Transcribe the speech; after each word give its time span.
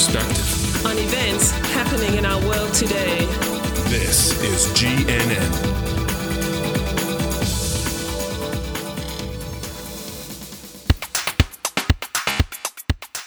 Perspective. 0.00 0.86
on 0.86 0.96
events 0.96 1.50
happening 1.50 2.16
in 2.16 2.24
our 2.24 2.40
world 2.48 2.72
today. 2.72 3.18
This 3.90 4.32
is 4.42 4.66
GNN. 4.72 5.50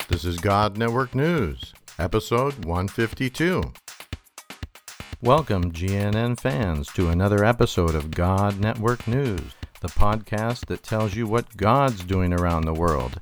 This 0.07 0.25
is 0.25 0.39
God 0.39 0.75
Network 0.75 1.13
News, 1.13 1.75
episode 1.99 2.65
152. 2.65 3.71
Welcome, 5.21 5.71
GNN 5.71 6.39
fans, 6.39 6.87
to 6.93 7.09
another 7.09 7.45
episode 7.45 7.93
of 7.93 8.09
God 8.09 8.59
Network 8.59 9.07
News, 9.07 9.53
the 9.81 9.89
podcast 9.89 10.65
that 10.65 10.81
tells 10.81 11.13
you 11.13 11.27
what 11.27 11.55
God's 11.55 12.03
doing 12.03 12.33
around 12.33 12.63
the 12.63 12.73
world. 12.73 13.21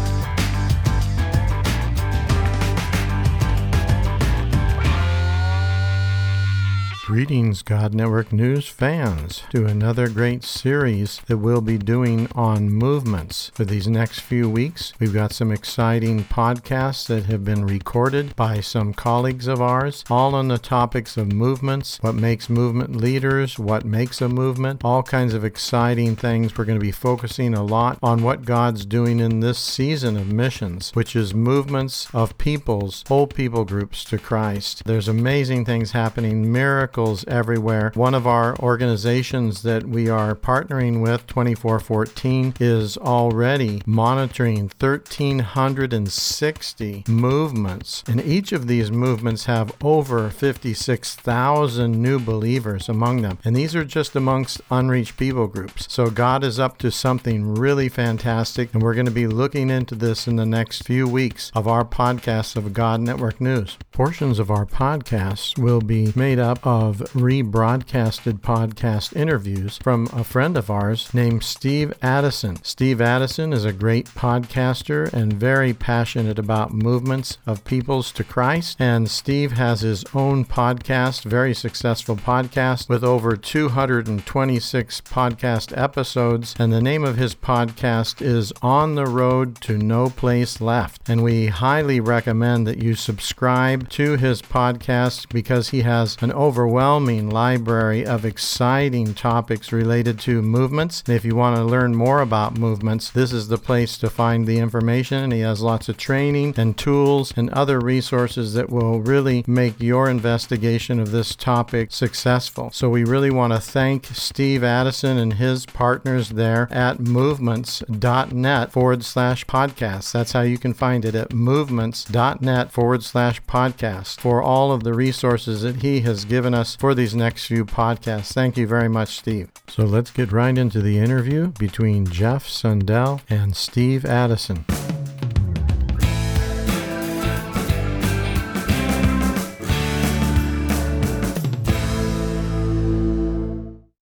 Greetings, 7.11 7.61
God 7.61 7.93
Network 7.93 8.31
News 8.31 8.69
fans, 8.69 9.43
to 9.49 9.65
another 9.65 10.07
great 10.07 10.45
series 10.45 11.19
that 11.27 11.39
we'll 11.39 11.59
be 11.59 11.77
doing 11.77 12.29
on 12.35 12.69
movements. 12.69 13.51
For 13.53 13.65
these 13.65 13.85
next 13.85 14.21
few 14.21 14.49
weeks, 14.49 14.93
we've 14.97 15.13
got 15.13 15.33
some 15.33 15.51
exciting 15.51 16.23
podcasts 16.23 17.07
that 17.07 17.25
have 17.25 17.43
been 17.43 17.65
recorded 17.65 18.33
by 18.37 18.61
some 18.61 18.93
colleagues 18.93 19.47
of 19.47 19.61
ours, 19.61 20.05
all 20.09 20.33
on 20.33 20.47
the 20.47 20.57
topics 20.57 21.17
of 21.17 21.33
movements, 21.33 21.97
what 21.99 22.15
makes 22.15 22.49
movement 22.49 22.95
leaders, 22.95 23.59
what 23.59 23.83
makes 23.83 24.21
a 24.21 24.29
movement, 24.29 24.79
all 24.85 25.03
kinds 25.03 25.33
of 25.33 25.43
exciting 25.43 26.15
things. 26.15 26.57
We're 26.57 26.63
going 26.63 26.79
to 26.79 26.85
be 26.85 26.91
focusing 26.91 27.53
a 27.53 27.61
lot 27.61 27.99
on 28.01 28.23
what 28.23 28.45
God's 28.45 28.85
doing 28.85 29.19
in 29.19 29.41
this 29.41 29.59
season 29.59 30.15
of 30.15 30.31
missions, 30.31 30.91
which 30.93 31.13
is 31.17 31.33
movements 31.33 32.07
of 32.13 32.37
peoples, 32.37 33.03
whole 33.09 33.27
people 33.27 33.65
groups 33.65 34.05
to 34.05 34.17
Christ. 34.17 34.85
There's 34.85 35.09
amazing 35.09 35.65
things 35.65 35.91
happening, 35.91 36.53
miracles 36.53 37.00
everywhere. 37.27 37.91
One 37.95 38.13
of 38.13 38.27
our 38.27 38.55
organizations 38.59 39.63
that 39.63 39.87
we 39.87 40.09
are 40.09 40.35
partnering 40.35 41.01
with, 41.01 41.25
2414, 41.27 42.55
is 42.59 42.97
already 42.97 43.81
monitoring 43.85 44.69
1,360 44.79 47.03
movements. 47.07 48.03
And 48.07 48.21
each 48.21 48.51
of 48.51 48.67
these 48.67 48.91
movements 48.91 49.45
have 49.45 49.73
over 49.83 50.29
56,000 50.29 52.01
new 52.01 52.19
believers 52.19 52.87
among 52.87 53.21
them. 53.21 53.39
And 53.43 53.55
these 53.55 53.75
are 53.75 53.85
just 53.85 54.15
amongst 54.15 54.61
unreached 54.69 55.17
people 55.17 55.47
groups. 55.47 55.91
So 55.91 56.09
God 56.09 56.43
is 56.43 56.59
up 56.59 56.77
to 56.79 56.91
something 56.91 57.55
really 57.55 57.89
fantastic. 57.89 58.73
And 58.73 58.83
we're 58.83 58.93
going 58.93 59.05
to 59.05 59.11
be 59.11 59.27
looking 59.27 59.69
into 59.69 59.95
this 59.95 60.27
in 60.27 60.35
the 60.35 60.45
next 60.45 60.83
few 60.83 61.07
weeks 61.07 61.51
of 61.55 61.67
our 61.67 61.83
podcasts 61.83 62.55
of 62.55 62.73
God 62.73 63.01
Network 63.01 63.41
News. 63.41 63.77
Portions 63.91 64.39
of 64.39 64.51
our 64.51 64.65
podcasts 64.65 65.57
will 65.57 65.81
be 65.81 66.13
made 66.15 66.39
up 66.39 66.65
of 66.65 66.90
rebroadcasted 66.97 68.39
podcast 68.39 69.15
interviews 69.15 69.77
from 69.77 70.07
a 70.13 70.23
friend 70.23 70.57
of 70.57 70.69
ours 70.69 71.13
named 71.13 71.43
Steve 71.43 71.93
Addison. 72.01 72.57
Steve 72.63 72.99
Addison 72.99 73.53
is 73.53 73.65
a 73.65 73.71
great 73.71 74.07
podcaster 74.07 75.11
and 75.13 75.31
very 75.33 75.73
passionate 75.73 76.37
about 76.37 76.73
movements 76.73 77.37
of 77.45 77.63
peoples 77.63 78.11
to 78.11 78.23
Christ. 78.23 78.77
And 78.79 79.09
Steve 79.09 79.53
has 79.53 79.81
his 79.81 80.03
own 80.13 80.43
podcast, 80.43 81.23
very 81.23 81.53
successful 81.53 82.15
podcast 82.15 82.89
with 82.89 83.03
over 83.03 83.35
226 83.37 85.01
podcast 85.01 85.77
episodes. 85.77 86.55
And 86.59 86.73
the 86.73 86.81
name 86.81 87.03
of 87.03 87.17
his 87.17 87.35
podcast 87.35 88.21
is 88.21 88.51
On 88.61 88.95
the 88.95 89.05
Road 89.05 89.61
to 89.61 89.77
No 89.77 90.09
Place 90.09 90.59
Left. 90.59 91.07
And 91.07 91.23
we 91.23 91.47
highly 91.47 91.99
recommend 91.99 92.67
that 92.67 92.81
you 92.81 92.95
subscribe 92.95 93.89
to 93.89 94.17
his 94.17 94.41
podcast 94.41 95.29
because 95.29 95.69
he 95.69 95.81
has 95.81 96.17
an 96.21 96.31
overwhelming 96.31 96.80
library 96.81 98.03
of 98.05 98.25
exciting 98.25 99.13
topics 99.13 99.71
related 99.71 100.19
to 100.19 100.41
movements. 100.41 101.03
And 101.05 101.15
if 101.15 101.23
you 101.23 101.35
want 101.35 101.55
to 101.55 101.63
learn 101.63 101.95
more 101.95 102.21
about 102.21 102.57
movements, 102.57 103.11
this 103.11 103.31
is 103.31 103.49
the 103.49 103.59
place 103.59 103.99
to 103.99 104.09
find 104.09 104.47
the 104.47 104.57
information. 104.57 105.23
And 105.23 105.31
he 105.31 105.41
has 105.41 105.61
lots 105.61 105.89
of 105.89 105.97
training 105.97 106.55
and 106.57 106.75
tools 106.75 107.33
and 107.35 107.51
other 107.51 107.79
resources 107.79 108.55
that 108.55 108.71
will 108.71 108.99
really 108.99 109.43
make 109.45 109.79
your 109.79 110.09
investigation 110.09 110.99
of 110.99 111.11
this 111.11 111.35
topic 111.35 111.91
successful. 111.91 112.71
So 112.71 112.89
we 112.89 113.03
really 113.03 113.29
want 113.29 113.53
to 113.53 113.59
thank 113.59 114.07
Steve 114.07 114.63
Addison 114.63 115.19
and 115.19 115.33
his 115.33 115.67
partners 115.67 116.29
there 116.29 116.67
at 116.71 116.99
movements.net 116.99 118.71
forward 118.71 119.03
slash 119.03 119.45
podcast. 119.45 120.11
That's 120.11 120.31
how 120.31 120.41
you 120.41 120.57
can 120.57 120.73
find 120.73 121.05
it 121.05 121.13
at 121.13 121.31
movements.net 121.31 122.71
forward 122.71 123.03
slash 123.03 123.39
podcast 123.43 124.19
for 124.19 124.41
all 124.41 124.71
of 124.71 124.83
the 124.83 124.95
resources 124.95 125.61
that 125.61 125.83
he 125.83 126.01
has 126.01 126.25
given 126.25 126.55
us 126.55 126.70
for 126.75 126.95
these 126.95 127.15
next 127.15 127.45
few 127.45 127.65
podcasts. 127.65 128.33
Thank 128.33 128.57
you 128.57 128.67
very 128.67 128.89
much, 128.89 129.17
Steve. 129.19 129.51
So 129.67 129.83
let's 129.83 130.11
get 130.11 130.31
right 130.31 130.57
into 130.57 130.81
the 130.81 130.97
interview 130.97 131.47
between 131.59 132.05
Jeff 132.05 132.47
Sundell 132.47 133.21
and 133.29 133.55
Steve 133.55 134.05
Addison. 134.05 134.65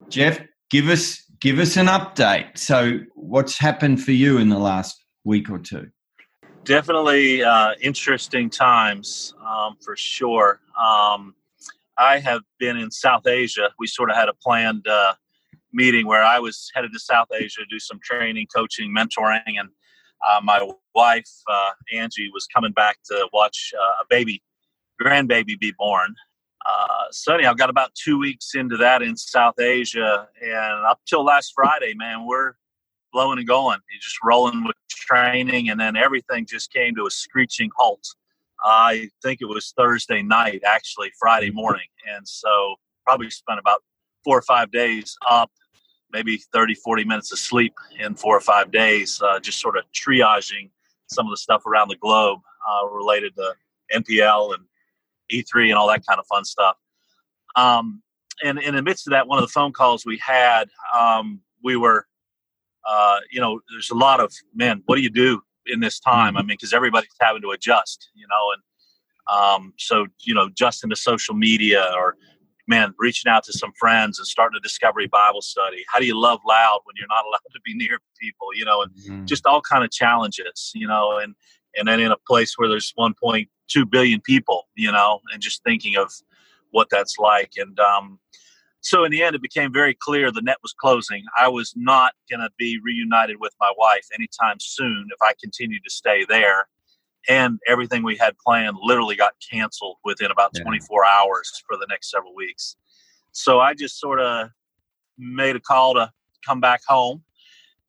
Jeff, 0.09 0.39
give 0.69 0.89
us 0.89 1.23
give 1.39 1.59
us 1.59 1.77
an 1.77 1.85
update. 1.85 2.57
So, 2.57 2.99
what's 3.13 3.57
happened 3.57 4.03
for 4.03 4.11
you 4.11 4.39
in 4.39 4.49
the 4.49 4.57
last 4.57 5.05
week 5.23 5.49
or 5.49 5.59
two? 5.59 5.91
definitely 6.69 7.43
uh, 7.43 7.71
interesting 7.81 8.47
times 8.47 9.33
um, 9.43 9.75
for 9.83 9.95
sure. 9.95 10.59
Um, 10.79 11.33
I 11.99 12.19
have 12.19 12.41
been 12.59 12.77
in 12.77 12.91
South 12.91 13.27
Asia. 13.27 13.69
We 13.77 13.87
sort 13.87 14.09
of 14.09 14.15
had 14.15 14.29
a 14.29 14.33
planned 14.33 14.87
uh, 14.87 15.13
meeting 15.73 16.07
where 16.07 16.23
I 16.23 16.39
was 16.39 16.71
headed 16.73 16.93
to 16.93 16.99
South 16.99 17.27
Asia 17.33 17.59
to 17.59 17.65
do 17.69 17.79
some 17.79 17.99
training, 18.01 18.47
coaching, 18.55 18.95
mentoring, 18.95 19.41
and 19.45 19.69
uh, 20.27 20.41
my 20.41 20.67
wife 20.95 21.29
uh, 21.49 21.71
Angie 21.93 22.29
was 22.33 22.47
coming 22.53 22.71
back 22.71 22.97
to 23.05 23.27
watch 23.33 23.73
uh, 23.79 24.03
a 24.03 24.05
baby, 24.09 24.41
grandbaby, 25.01 25.59
be 25.59 25.73
born. 25.77 26.15
Uh, 26.65 27.05
so 27.11 27.33
anyhow, 27.33 27.53
got 27.53 27.69
about 27.69 27.93
two 27.95 28.19
weeks 28.19 28.55
into 28.55 28.77
that 28.77 29.01
in 29.01 29.15
South 29.15 29.59
Asia, 29.59 30.27
and 30.41 30.85
up 30.85 30.99
till 31.07 31.23
last 31.23 31.53
Friday, 31.55 31.93
man, 31.95 32.25
we're 32.25 32.53
blowing 33.13 33.39
and 33.39 33.47
going. 33.47 33.79
You're 33.91 34.01
just 34.01 34.17
rolling 34.23 34.63
with 34.65 34.75
training, 34.89 35.69
and 35.69 35.79
then 35.79 35.95
everything 35.95 36.45
just 36.45 36.71
came 36.71 36.95
to 36.95 37.07
a 37.07 37.11
screeching 37.11 37.69
halt. 37.77 38.05
I 38.63 39.09
think 39.23 39.41
it 39.41 39.45
was 39.45 39.73
Thursday 39.77 40.21
night, 40.21 40.61
actually 40.65 41.11
Friday 41.19 41.51
morning, 41.51 41.87
and 42.15 42.27
so 42.27 42.75
probably 43.05 43.29
spent 43.29 43.59
about 43.59 43.81
four 44.23 44.37
or 44.37 44.41
five 44.41 44.71
days 44.71 45.15
up, 45.29 45.51
maybe 46.11 46.37
30, 46.53 46.75
40 46.75 47.05
minutes 47.05 47.31
of 47.31 47.39
sleep 47.39 47.73
in 47.99 48.15
four 48.15 48.35
or 48.35 48.41
five 48.41 48.71
days, 48.71 49.21
uh, 49.21 49.39
just 49.39 49.59
sort 49.59 49.77
of 49.77 49.85
triaging 49.93 50.69
some 51.07 51.25
of 51.25 51.31
the 51.31 51.37
stuff 51.37 51.65
around 51.65 51.87
the 51.87 51.95
globe 51.95 52.39
uh, 52.69 52.87
related 52.87 53.33
to 53.35 53.53
NPL 53.93 54.53
and 54.53 54.63
E3 55.31 55.69
and 55.69 55.75
all 55.75 55.87
that 55.87 56.05
kind 56.05 56.19
of 56.19 56.25
fun 56.27 56.45
stuff. 56.45 56.75
Um, 57.55 58.01
and 58.43 58.59
in 58.59 58.75
the 58.75 58.83
midst 58.83 59.07
of 59.07 59.11
that, 59.11 59.27
one 59.27 59.39
of 59.39 59.43
the 59.43 59.51
phone 59.51 59.73
calls 59.73 60.05
we 60.05 60.17
had, 60.17 60.69
um, 60.93 61.41
we 61.63 61.75
were 61.75 62.05
uh, 62.87 63.19
you 63.31 63.39
know, 63.39 63.59
there's 63.69 63.91
a 63.91 63.95
lot 63.95 64.19
of 64.19 64.33
man. 64.53 64.81
What 64.85 64.95
do 64.95 65.01
you 65.01 65.09
do 65.09 65.41
in 65.69 65.79
this 65.79 65.99
time? 65.99 66.37
I 66.37 66.41
mean, 66.41 66.49
because 66.49 66.73
everybody's 66.73 67.09
having 67.19 67.41
to 67.43 67.51
adjust, 67.51 68.09
you 68.15 68.27
know, 68.29 68.53
and 68.53 68.61
um, 69.57 69.73
so 69.77 70.07
you 70.21 70.33
know, 70.33 70.45
adjusting 70.45 70.89
to 70.89 70.95
social 70.95 71.35
media 71.35 71.91
or 71.95 72.15
man, 72.67 72.93
reaching 72.99 73.29
out 73.31 73.43
to 73.43 73.51
some 73.51 73.71
friends 73.79 74.19
and 74.19 74.27
starting 74.27 74.55
a 74.55 74.61
discovery 74.61 75.07
Bible 75.07 75.41
study. 75.41 75.83
How 75.91 75.99
do 75.99 76.05
you 76.05 76.19
love 76.19 76.39
loud 76.47 76.81
when 76.83 76.95
you're 76.97 77.07
not 77.07 77.25
allowed 77.27 77.51
to 77.53 77.59
be 77.65 77.73
near 77.73 77.99
people? 78.19 78.47
You 78.53 78.65
know, 78.65 78.83
and 78.83 78.91
Mm-hmm. 78.91 79.25
just 79.25 79.45
all 79.45 79.61
kind 79.61 79.83
of 79.83 79.91
challenges, 79.91 80.71
you 80.75 80.87
know, 80.87 81.17
and 81.17 81.35
and 81.75 81.87
then 81.87 81.99
in 81.99 82.11
a 82.11 82.17
place 82.27 82.57
where 82.57 82.67
there's 82.67 82.93
1.2 82.97 83.47
billion 83.91 84.21
people, 84.21 84.67
you 84.75 84.91
know, 84.91 85.19
and 85.31 85.41
just 85.41 85.63
thinking 85.63 85.95
of 85.97 86.11
what 86.71 86.87
that's 86.89 87.17
like. 87.19 87.53
And 87.57 87.79
um, 87.79 88.19
so 88.81 89.03
in 89.03 89.11
the 89.11 89.23
end, 89.23 89.35
it 89.35 89.41
became 89.41 89.73
very 89.73 89.93
clear 89.93 90.31
the 90.31 90.41
net 90.41 90.57
was 90.61 90.73
closing. 90.73 91.23
I 91.37 91.49
was 91.49 91.73
not 91.75 92.13
going 92.29 92.39
to 92.39 92.49
be 92.57 92.79
reunited 92.83 93.37
with 93.39 93.53
my 93.59 93.71
wife 93.77 94.07
anytime 94.13 94.57
soon 94.59 95.07
if 95.11 95.21
I 95.21 95.33
continued 95.41 95.83
to 95.83 95.89
stay 95.89 96.25
there. 96.27 96.67
And 97.27 97.59
everything 97.67 98.03
we 98.03 98.15
had 98.15 98.37
planned 98.37 98.77
literally 98.81 99.17
got 99.17 99.33
canceled 99.51 99.97
within 100.05 100.31
about 100.31 100.51
Yeah. 100.55 100.63
24 100.63 101.05
hours 101.05 101.51
for 101.67 101.75
the 101.75 101.85
next 101.89 102.09
several 102.09 102.33
weeks. 102.33 102.77
So 103.33 103.59
I 103.59 103.73
just 103.73 103.99
sort 103.99 104.21
of 104.21 104.49
made 105.17 105.57
a 105.57 105.59
call 105.59 105.95
to 105.95 106.11
come 106.45 106.61
back 106.61 106.81
home 106.87 107.23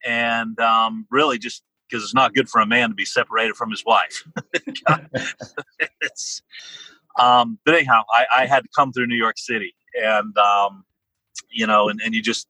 and 0.05 0.59
um, 0.59 1.07
really 1.11 1.39
just 1.39 1.63
because 1.89 2.03
it's 2.03 2.15
not 2.15 2.35
good 2.35 2.49
for 2.49 2.61
a 2.61 2.67
man 2.67 2.89
to 2.89 2.95
be 2.95 3.05
separated 3.05 3.55
from 3.55 3.71
his 3.71 3.85
wife. 3.85 4.25
um, 7.19 7.59
but 7.65 7.77
anyhow, 7.77 8.03
I, 8.13 8.43
I 8.43 8.47
had 8.47 8.65
to 8.65 8.69
come 8.77 8.93
through 8.93 9.07
New 9.07 9.17
York 9.17 9.39
City 9.39 9.75
and, 9.95 10.37
um, 10.39 10.85
you 11.51 11.67
know, 11.67 11.89
and, 11.89 12.01
and 12.05 12.15
you 12.15 12.23
just 12.23 12.49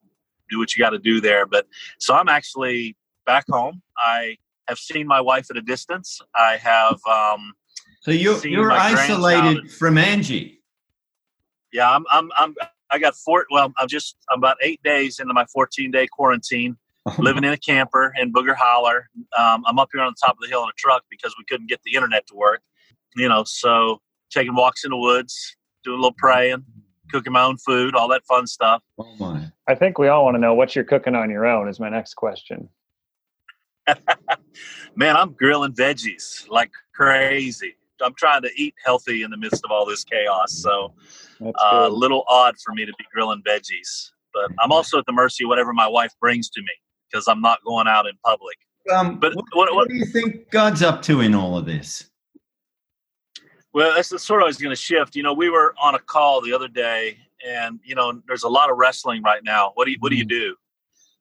do 0.49 0.59
what 0.59 0.75
you 0.75 0.83
got 0.83 0.91
to 0.91 0.99
do 0.99 1.21
there. 1.21 1.47
But 1.47 1.67
so 1.99 2.15
I'm 2.15 2.29
actually 2.29 2.97
back 3.27 3.45
home. 3.49 3.83
I 3.99 4.37
have 4.69 4.79
seen 4.79 5.07
my 5.07 5.21
wife 5.21 5.47
at 5.51 5.57
a 5.57 5.63
distance. 5.63 6.21
I 6.35 6.57
have, 6.57 6.99
um, 7.09 7.53
So 8.03 8.11
you're 8.11 8.39
you're 8.47 8.73
isolated 8.73 9.71
from 9.71 9.99
Angie. 9.99 10.61
yeah, 11.73 11.91
I'm, 11.91 12.05
I'm, 12.11 12.31
I'm, 12.37 12.55
I 12.91 12.99
got 12.99 13.15
four, 13.15 13.47
well, 13.51 13.73
I'm 13.79 13.89
just, 13.89 14.17
I'm 14.31 14.39
about 14.39 14.57
eight 14.63 14.83
days 14.83 15.21
into 15.21 15.33
my 15.33 15.47
14 15.47 15.91
day 15.91 16.07
quarantine. 16.07 16.77
living 17.19 17.45
in 17.45 17.53
a 17.53 17.57
camper 17.57 18.13
in 18.21 18.33
Booger 18.33 18.55
Holler. 18.55 19.09
Um, 19.37 19.65
I'm 19.67 19.79
up 19.79 19.89
here 19.93 20.03
on 20.03 20.13
the 20.13 20.17
top 20.23 20.37
of 20.37 20.41
the 20.43 20.49
hill 20.49 20.63
in 20.65 20.69
a 20.69 20.77
truck 20.77 21.03
because 21.11 21.35
we 21.39 21.45
couldn't 21.49 21.69
get 21.69 21.81
the 21.83 21.95
internet 21.95 22.27
to 22.27 22.35
work. 22.35 22.61
You 23.17 23.29
know, 23.29 23.43
so 23.45 24.01
taking 24.31 24.55
walks 24.55 24.85
in 24.85 24.91
the 24.91 24.97
woods, 24.97 25.57
doing 25.83 25.95
a 25.99 26.01
little 26.01 26.15
praying, 26.19 26.65
cooking 27.11 27.33
my 27.33 27.43
own 27.43 27.57
food, 27.59 27.95
all 27.95 28.09
that 28.09 28.25
fun 28.27 28.47
stuff. 28.47 28.83
Oh 28.99 29.15
my! 29.19 29.51
I 29.69 29.75
think 29.75 29.99
we 29.99 30.09
all 30.09 30.25
want 30.25 30.35
to 30.37 30.39
know 30.41 30.55
what 30.55 30.75
you're 30.75 30.85
cooking 30.85 31.15
on 31.15 31.31
your 31.31 31.47
own. 31.47 31.69
Is 31.69 31.81
my 31.81 31.89
next 31.89 32.15
question. 32.15 32.69
Man, 34.97 35.17
I'm 35.17 35.33
grilling 35.33 35.73
veggies 35.73 36.49
like 36.49 36.71
crazy. 36.95 37.75
I'm 38.03 38.15
trying 38.15 38.43
to 38.43 38.51
eat 38.57 38.75
healthy 38.85 39.23
in 39.23 39.31
the 39.31 39.37
midst 39.37 39.63
of 39.65 39.71
all 39.71 39.85
this 39.85 40.05
chaos. 40.05 40.53
So 40.53 40.95
That's 41.39 41.55
uh, 41.63 41.87
a 41.87 41.89
little 41.91 42.25
odd 42.29 42.55
for 42.65 42.73
me 42.73 42.87
to 42.87 42.93
be 42.99 43.05
grilling 43.13 43.43
veggies, 43.47 44.11
but 44.33 44.51
I'm 44.63 44.73
also 44.73 44.99
at 44.99 45.07
the 45.07 45.13
mercy 45.13 45.45
of 45.45 45.49
whatever 45.49 45.73
my 45.73 45.87
wife 45.89 46.13
brings 46.21 46.49
to 46.51 46.61
me 46.63 46.69
because 47.11 47.29
I'm 47.29 47.41
not 47.43 47.59
going 47.67 47.89
out 47.89 48.07
in 48.07 48.13
public. 48.25 48.57
Um, 48.95 49.19
But 49.19 49.35
what, 49.35 49.45
what- 49.53 49.69
what- 49.69 49.77
what 49.77 49.89
do 49.89 49.95
you 49.97 50.07
think 50.07 50.51
God's 50.51 50.83
up 50.83 51.03
to 51.03 51.21
in 51.21 51.35
all 51.35 51.59
of 51.59 51.67
this? 51.67 52.10
Well, 53.73 53.95
that's 53.95 54.09
that's 54.09 54.25
sort 54.25 54.41
of 54.41 54.45
always 54.45 54.59
going 54.59 54.75
to 54.75 54.81
shift. 54.81 55.15
You 55.15 55.23
know, 55.23 55.33
we 55.33 55.49
were 55.49 55.75
on 55.81 55.95
a 55.95 55.99
call 55.99 56.41
the 56.41 56.53
other 56.53 56.69
day, 56.69 57.19
and 57.47 57.79
you 57.85 57.95
know, 57.95 58.21
there's 58.27 58.43
a 58.43 58.49
lot 58.49 58.71
of 58.71 58.77
wrestling 58.77 59.23
right 59.23 59.43
now. 59.45 59.73
What 59.75 59.85
do 59.85 59.93
you 59.93 59.97
What 60.01 60.11
do 60.11 60.17
you 60.17 60.25
do? 60.25 60.57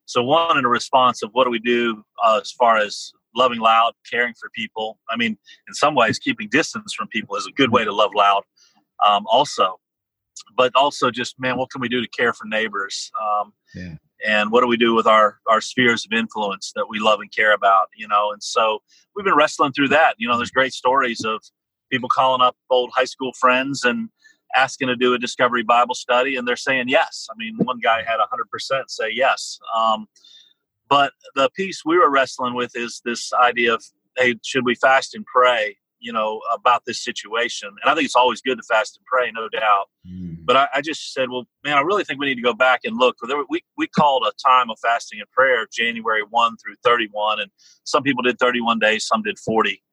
So, 0.05 0.23
one 0.23 0.57
in 0.57 0.65
a 0.65 0.69
response 0.69 1.21
of 1.21 1.29
what 1.33 1.43
do 1.43 1.51
we 1.51 1.59
do 1.59 2.03
uh, 2.23 2.39
as 2.41 2.51
far 2.51 2.77
as 2.77 3.11
loving 3.35 3.59
loud, 3.59 3.93
caring 4.09 4.33
for 4.39 4.49
people. 4.49 4.97
I 5.09 5.15
mean, 5.15 5.37
in 5.67 5.73
some 5.73 5.93
ways, 5.93 6.17
keeping 6.17 6.49
distance 6.49 6.93
from 6.93 7.07
people 7.07 7.35
is 7.35 7.45
a 7.45 7.51
good 7.51 7.71
way 7.71 7.85
to 7.85 7.93
love 7.93 8.11
loud. 8.15 8.43
Um, 9.05 9.25
also, 9.27 9.79
but 10.57 10.75
also 10.75 11.11
just 11.11 11.39
man, 11.39 11.57
what 11.57 11.69
can 11.69 11.81
we 11.81 11.89
do 11.89 12.01
to 12.01 12.07
care 12.07 12.33
for 12.33 12.45
neighbors? 12.45 13.11
Um, 13.21 13.53
Yeah. 13.75 13.95
And 14.25 14.51
what 14.51 14.61
do 14.61 14.67
we 14.67 14.75
do 14.75 14.95
with 14.95 15.07
our 15.07 15.39
our 15.47 15.61
spheres 15.61 16.05
of 16.05 16.17
influence 16.17 16.73
that 16.75 16.89
we 16.89 16.99
love 16.99 17.21
and 17.21 17.31
care 17.31 17.53
about? 17.53 17.87
You 17.95 18.07
know, 18.07 18.31
and 18.31 18.43
so 18.43 18.79
we've 19.15 19.23
been 19.23 19.35
wrestling 19.35 19.71
through 19.71 19.89
that. 19.89 20.15
You 20.17 20.27
know, 20.27 20.35
there's 20.37 20.51
great 20.51 20.73
stories 20.73 21.23
of 21.23 21.41
people 21.89 22.09
calling 22.09 22.41
up 22.41 22.55
old 22.69 22.91
high 22.95 23.05
school 23.05 23.31
friends 23.33 23.83
and 23.83 24.09
asking 24.55 24.87
to 24.87 24.95
do 24.95 25.13
a 25.13 25.19
discovery 25.19 25.63
bible 25.63 25.95
study 25.95 26.35
and 26.35 26.47
they're 26.47 26.55
saying 26.55 26.87
yes. 26.87 27.27
I 27.31 27.35
mean 27.37 27.55
one 27.57 27.79
guy 27.79 28.03
had 28.03 28.17
100% 28.19 28.83
say 28.87 29.09
yes. 29.11 29.59
Um, 29.75 30.07
but 30.89 31.13
the 31.35 31.49
piece 31.51 31.83
we 31.85 31.97
were 31.97 32.09
wrestling 32.09 32.55
with 32.55 32.71
is 32.75 33.01
this 33.05 33.31
idea 33.33 33.73
of 33.73 33.83
hey 34.17 34.35
should 34.43 34.65
we 34.65 34.75
fast 34.75 35.13
and 35.15 35.25
pray 35.25 35.77
you 36.01 36.13
know 36.13 36.41
about 36.53 36.83
this 36.85 37.03
situation? 37.03 37.69
And 37.81 37.91
i 37.91 37.95
think 37.95 38.05
it's 38.05 38.15
always 38.15 38.41
good 38.41 38.57
to 38.57 38.63
fast 38.63 38.97
and 38.97 39.05
pray 39.05 39.31
no 39.31 39.49
doubt. 39.49 39.89
But 40.45 40.55
I, 40.57 40.67
I 40.75 40.81
just 40.81 41.13
said 41.13 41.29
well 41.29 41.45
man 41.63 41.77
i 41.77 41.81
really 41.81 42.03
think 42.03 42.19
we 42.19 42.25
need 42.25 42.35
to 42.35 42.41
go 42.41 42.53
back 42.53 42.81
and 42.83 42.97
look. 42.97 43.17
There 43.27 43.37
we, 43.49 43.61
we 43.77 43.87
called 43.87 44.25
a 44.27 44.31
time 44.43 44.69
of 44.71 44.79
fasting 44.79 45.19
and 45.19 45.29
prayer 45.29 45.67
january 45.71 46.23
1 46.27 46.57
through 46.57 46.75
31 46.83 47.39
and 47.41 47.51
some 47.83 48.01
people 48.01 48.23
did 48.23 48.39
31 48.39 48.79
days 48.79 49.05
some 49.05 49.21
did 49.21 49.37
40 49.37 49.83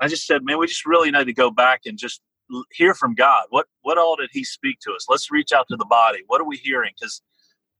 I 0.00 0.08
just 0.08 0.26
said, 0.26 0.44
man, 0.44 0.58
we 0.58 0.66
just 0.66 0.86
really 0.86 1.10
need 1.10 1.24
to 1.24 1.32
go 1.32 1.50
back 1.50 1.82
and 1.86 1.98
just 1.98 2.20
hear 2.72 2.94
from 2.94 3.14
God. 3.14 3.44
What 3.50 3.66
what 3.82 3.98
all 3.98 4.16
did 4.16 4.30
He 4.32 4.44
speak 4.44 4.78
to 4.80 4.92
us? 4.92 5.06
Let's 5.08 5.30
reach 5.30 5.52
out 5.52 5.66
to 5.70 5.76
the 5.76 5.86
body. 5.86 6.20
What 6.26 6.40
are 6.40 6.46
we 6.46 6.56
hearing? 6.56 6.92
Because 6.98 7.22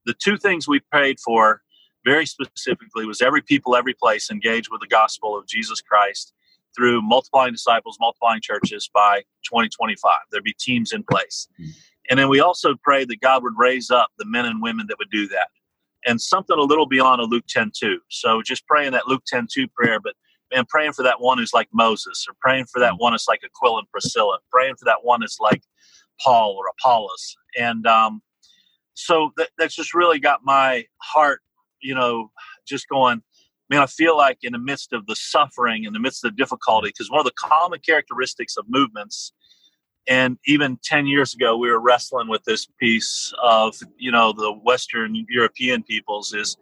the 0.07 0.15
two 0.15 0.37
things 0.37 0.67
we 0.67 0.81
prayed 0.81 1.19
for 1.21 1.63
very 2.05 2.27
specifically 2.27 3.07
was 3.07 3.21
every 3.21 3.43
people, 3.43 3.77
every 3.77 3.95
place 3.95 4.31
engage 4.31 4.71
with 4.71 4.81
the 4.81 4.87
gospel 4.87 5.37
of 5.37 5.47
Jesus 5.47 5.81
Christ 5.81 6.33
through 6.77 7.03
multiplying 7.03 7.53
disciples, 7.53 7.97
multiplying 8.01 8.41
churches 8.41 8.89
by 8.95 9.21
2025. 9.45 10.12
There'd 10.31 10.45
be 10.45 10.55
teams 10.59 10.93
in 10.93 11.03
place. 11.03 11.49
And 12.09 12.19
then 12.19 12.29
we 12.29 12.41
also 12.41 12.75
prayed 12.83 13.09
that 13.09 13.21
God 13.21 13.43
would 13.43 13.55
raise 13.57 13.91
up 13.91 14.11
the 14.19 14.27
men 14.27 14.45
and 14.45 14.62
women 14.62 14.87
that 14.89 14.97
would 14.99 15.11
do 15.11 15.27
that. 15.29 15.49
And 16.07 16.21
something 16.21 16.57
a 16.57 16.62
little 16.62 16.87
beyond 16.87 17.21
a 17.21 17.25
Luke 17.25 17.47
10 17.49 17.73
2. 17.77 17.99
So 18.11 18.43
just 18.43 18.67
praying 18.67 18.93
that 18.93 19.09
Luke 19.09 19.25
10 19.27 19.49
2 19.53 19.67
prayer, 19.69 19.99
but 19.99 20.15
and 20.53 20.69
praying 20.69 20.93
for 20.93 21.03
that 21.03 21.21
one 21.21 21.39
who's 21.39 21.53
like 21.53 21.69
Moses, 21.73 22.27
or 22.29 22.35
praying 22.41 22.67
for 22.67 22.81
that 22.81 22.95
one 22.99 23.13
that's 23.13 23.29
like 23.29 23.43
Aquila 23.45 23.81
and 23.81 23.91
Priscilla, 23.91 24.39
praying 24.51 24.77
for 24.77 24.85
that 24.85 24.99
one 25.03 25.21
that's 25.21 25.41
like 25.41 25.63
Paul 26.21 26.57
or 26.59 26.65
Apollos. 26.79 27.37
And 27.59 27.87
um, 27.87 28.23
so 28.95 29.33
that, 29.37 29.51
that's 29.59 29.75
just 29.75 29.95
really 29.95 30.19
got 30.19 30.41
my 30.45 30.85
heart, 30.99 31.43
you 31.81 31.95
know, 31.95 32.31
just 32.67 32.89
going, 32.89 33.23
man, 33.69 33.81
I 33.81 33.87
feel 33.87 34.17
like 34.17 34.39
in 34.43 34.53
the 34.53 34.59
midst 34.59 34.93
of 34.93 35.07
the 35.07 35.17
suffering, 35.17 35.85
in 35.85 35.93
the 35.93 35.99
midst 35.99 36.25
of 36.25 36.33
the 36.33 36.37
difficulty, 36.37 36.89
because 36.89 37.11
one 37.11 37.21
of 37.21 37.27
the 37.27 37.33
common 37.37 37.81
characteristics 37.81 38.57
of 38.57 38.65
movements, 38.69 39.33
and 40.09 40.39
even 40.47 40.79
10 40.85 41.09
years 41.09 41.35
ago, 41.35 41.57
we 41.57 41.69
were 41.69 41.81
wrestling 41.81 42.29
with 42.29 42.45
this 42.45 42.67
piece 42.79 43.35
of, 43.43 43.77
you 43.99 44.13
know, 44.13 44.33
the 44.33 44.53
Western 44.53 45.27
European 45.29 45.83
peoples 45.83 46.33
is, 46.33 46.57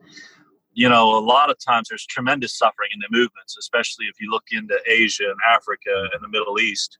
you 0.74 0.88
know, 0.88 1.16
a 1.16 1.20
lot 1.20 1.50
of 1.50 1.56
times 1.64 1.88
there's 1.88 2.04
tremendous 2.04 2.58
suffering 2.58 2.90
in 2.92 3.00
the 3.00 3.06
movements, 3.10 3.56
especially 3.56 4.06
if 4.06 4.20
you 4.20 4.30
look 4.30 4.44
into 4.50 4.76
Asia 4.86 5.24
and 5.24 5.38
Africa 5.48 6.08
and 6.12 6.22
the 6.22 6.28
Middle 6.28 6.58
East. 6.58 6.98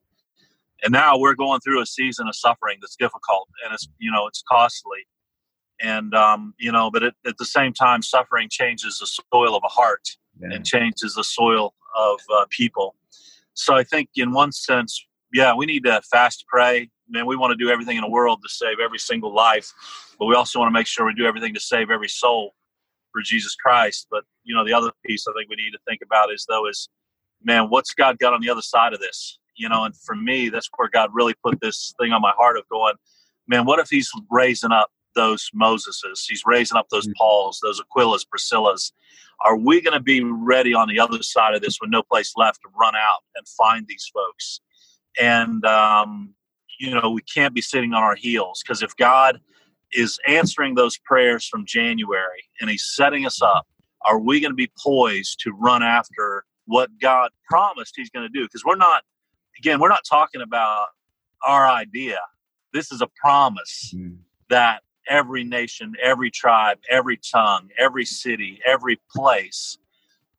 And 0.82 0.92
now 0.92 1.18
we're 1.18 1.34
going 1.34 1.60
through 1.60 1.82
a 1.82 1.86
season 1.86 2.28
of 2.28 2.36
suffering 2.36 2.78
that's 2.80 2.96
difficult 2.96 3.48
and 3.64 3.74
it's, 3.74 3.88
you 3.98 4.12
know, 4.12 4.26
it's 4.26 4.42
costly. 4.48 5.06
And, 5.82 6.14
um, 6.14 6.54
you 6.58 6.70
know, 6.70 6.90
but 6.90 7.02
at, 7.02 7.14
at 7.26 7.36
the 7.38 7.44
same 7.44 7.72
time, 7.72 8.00
suffering 8.00 8.48
changes 8.48 8.98
the 8.98 9.06
soil 9.06 9.56
of 9.56 9.62
a 9.64 9.68
heart 9.68 10.08
and 10.40 10.64
changes 10.64 11.14
the 11.14 11.24
soil 11.24 11.74
of 11.96 12.18
uh, 12.32 12.44
people. 12.50 12.94
So 13.54 13.74
I 13.74 13.84
think, 13.84 14.10
in 14.16 14.32
one 14.32 14.52
sense, 14.52 15.04
yeah, 15.32 15.54
we 15.54 15.66
need 15.66 15.84
to 15.84 16.00
fast 16.02 16.44
pray. 16.48 16.90
Man, 17.08 17.26
we 17.26 17.36
want 17.36 17.52
to 17.52 17.56
do 17.56 17.70
everything 17.70 17.96
in 17.96 18.02
the 18.02 18.10
world 18.10 18.40
to 18.42 18.48
save 18.48 18.78
every 18.82 18.98
single 18.98 19.34
life, 19.34 19.72
but 20.18 20.26
we 20.26 20.34
also 20.34 20.58
want 20.58 20.68
to 20.68 20.72
make 20.72 20.86
sure 20.86 21.06
we 21.06 21.14
do 21.14 21.26
everything 21.26 21.54
to 21.54 21.60
save 21.60 21.90
every 21.90 22.08
soul 22.08 22.54
for 23.14 23.22
Jesus 23.22 23.54
Christ. 23.54 24.08
But 24.10 24.24
you 24.42 24.54
know, 24.54 24.64
the 24.64 24.74
other 24.74 24.90
piece 25.06 25.26
I 25.26 25.32
think 25.32 25.48
we 25.48 25.56
need 25.56 25.70
to 25.70 25.78
think 25.88 26.00
about 26.02 26.32
is 26.32 26.44
though 26.48 26.68
is, 26.68 26.88
man, 27.42 27.70
what's 27.70 27.94
God 27.94 28.18
got 28.18 28.34
on 28.34 28.42
the 28.42 28.50
other 28.50 28.62
side 28.62 28.92
of 28.92 29.00
this? 29.00 29.38
You 29.56 29.68
know, 29.68 29.84
and 29.84 29.94
for 29.96 30.16
me, 30.16 30.48
that's 30.48 30.68
where 30.76 30.88
God 30.88 31.10
really 31.12 31.34
put 31.42 31.60
this 31.60 31.94
thing 32.00 32.12
on 32.12 32.20
my 32.20 32.32
heart 32.36 32.58
of 32.58 32.68
going, 32.68 32.94
man, 33.46 33.64
what 33.64 33.78
if 33.78 33.88
He's 33.88 34.10
raising 34.30 34.72
up 34.72 34.90
those 35.14 35.48
Moseses? 35.54 36.24
He's 36.28 36.42
raising 36.44 36.76
up 36.76 36.88
those 36.90 37.08
Pauls, 37.16 37.60
those 37.62 37.80
Aquilas, 37.80 38.26
Priscillas. 38.26 38.92
Are 39.44 39.56
we 39.56 39.80
going 39.80 39.94
to 39.94 40.02
be 40.02 40.22
ready 40.22 40.74
on 40.74 40.88
the 40.88 40.98
other 40.98 41.22
side 41.22 41.54
of 41.54 41.62
this 41.62 41.78
with 41.80 41.90
no 41.90 42.02
place 42.02 42.32
left 42.36 42.60
to 42.62 42.68
run 42.78 42.94
out 42.96 43.20
and 43.36 43.46
find 43.48 43.86
these 43.86 44.10
folks? 44.12 44.60
And 45.20 45.64
um, 45.64 46.34
you 46.80 46.92
know, 46.92 47.10
we 47.10 47.22
can't 47.22 47.54
be 47.54 47.60
sitting 47.60 47.94
on 47.94 48.02
our 48.02 48.16
heels 48.16 48.62
because 48.62 48.82
if 48.82 48.96
God 48.96 49.40
is 49.94 50.18
answering 50.26 50.74
those 50.74 50.98
prayers 50.98 51.46
from 51.46 51.64
January 51.66 52.44
and 52.60 52.68
He's 52.68 52.84
setting 52.94 53.26
us 53.26 53.40
up, 53.42 53.66
are 54.04 54.18
we 54.18 54.40
going 54.40 54.50
to 54.50 54.56
be 54.56 54.70
poised 54.82 55.40
to 55.40 55.52
run 55.52 55.82
after 55.82 56.44
what 56.66 56.90
God 57.00 57.30
promised 57.48 57.94
He's 57.96 58.10
going 58.10 58.26
to 58.26 58.32
do? 58.32 58.44
Because 58.44 58.64
we're 58.64 58.76
not, 58.76 59.02
again, 59.58 59.80
we're 59.80 59.88
not 59.88 60.04
talking 60.08 60.40
about 60.40 60.88
our 61.46 61.66
idea. 61.66 62.18
This 62.72 62.90
is 62.90 63.00
a 63.00 63.08
promise 63.20 63.94
that 64.50 64.82
every 65.08 65.44
nation, 65.44 65.94
every 66.02 66.30
tribe, 66.30 66.78
every 66.90 67.18
tongue, 67.18 67.68
every 67.78 68.04
city, 68.04 68.60
every 68.66 68.98
place, 69.14 69.78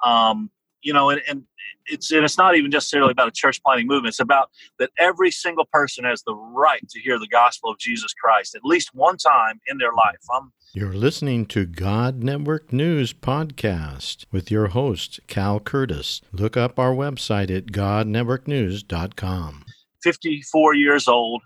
um, 0.04 0.50
you 0.86 0.94
know, 0.94 1.10
and, 1.10 1.22
and 1.28 1.44
it's 1.88 2.12
and 2.12 2.24
it's 2.24 2.38
not 2.38 2.56
even 2.56 2.70
necessarily 2.70 3.12
about 3.12 3.28
a 3.28 3.32
church 3.32 3.62
planting 3.64 3.88
movement. 3.88 4.12
It's 4.12 4.20
about 4.20 4.52
that 4.78 4.92
every 4.98 5.32
single 5.32 5.66
person 5.66 6.06
has 6.06 6.22
the 6.24 6.36
right 6.36 6.88
to 6.88 7.00
hear 7.00 7.18
the 7.20 7.28
gospel 7.28 7.72
of 7.72 7.80
Jesus 7.80 8.14
Christ 8.14 8.56
at 8.56 8.64
least 8.64 8.92
one 8.94 9.18
time 9.18 9.60
in 9.68 9.80
their 9.80 9.92
life. 9.94 10.20
I'm 10.34 10.54
You're 10.74 10.94
listening 10.94 11.48
to 11.48 11.66
God 11.66 12.24
Network 12.24 12.72
News 12.72 13.14
Podcast 13.14 14.26
with 14.32 14.52
your 14.52 14.68
host, 14.68 15.20
Cal 15.28 15.60
Curtis. 15.60 16.22
Look 16.32 16.56
up 16.56 16.78
our 16.80 16.94
website 16.94 17.56
at 17.56 17.68
godnetworknews.com. 17.68 19.66
54 20.04 20.76
years 20.76 21.08
old 21.08 21.42